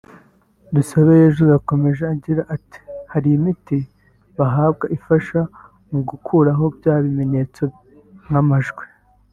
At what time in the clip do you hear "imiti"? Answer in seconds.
3.37-3.77